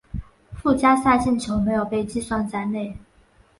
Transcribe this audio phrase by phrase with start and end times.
[0.53, 2.97] 附加赛进球没有被计算在内。